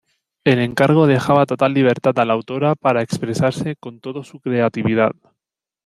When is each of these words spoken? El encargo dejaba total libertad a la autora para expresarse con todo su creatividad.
El 0.43 0.57
encargo 0.57 1.05
dejaba 1.05 1.45
total 1.45 1.75
libertad 1.75 2.17
a 2.17 2.25
la 2.25 2.33
autora 2.33 2.73
para 2.73 3.03
expresarse 3.03 3.75
con 3.75 3.99
todo 3.99 4.23
su 4.23 4.39
creatividad. 4.39 5.11